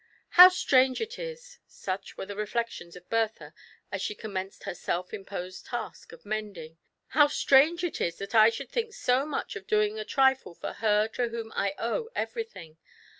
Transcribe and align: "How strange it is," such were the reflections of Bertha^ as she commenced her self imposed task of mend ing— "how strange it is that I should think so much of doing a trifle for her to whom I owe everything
"How 0.41 0.49
strange 0.49 0.99
it 0.99 1.19
is," 1.19 1.59
such 1.67 2.17
were 2.17 2.25
the 2.25 2.35
reflections 2.35 2.95
of 2.95 3.07
Bertha^ 3.07 3.53
as 3.91 4.01
she 4.01 4.15
commenced 4.15 4.63
her 4.63 4.73
self 4.73 5.13
imposed 5.13 5.67
task 5.67 6.11
of 6.11 6.25
mend 6.25 6.57
ing— 6.57 6.79
"how 7.09 7.27
strange 7.27 7.83
it 7.83 8.01
is 8.01 8.15
that 8.17 8.33
I 8.33 8.49
should 8.49 8.71
think 8.71 8.95
so 8.95 9.27
much 9.27 9.55
of 9.55 9.67
doing 9.67 9.99
a 9.99 10.03
trifle 10.03 10.55
for 10.55 10.73
her 10.73 11.07
to 11.09 11.29
whom 11.29 11.51
I 11.55 11.75
owe 11.77 12.09
everything 12.15 12.79